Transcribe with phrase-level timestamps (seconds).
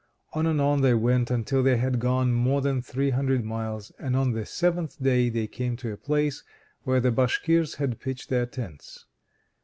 [0.33, 4.15] On and on they went until they had gone more than three hundred miles, and
[4.15, 6.43] on the seventh day they came to a place
[6.81, 9.05] where the Bashkirs had pitched their tents.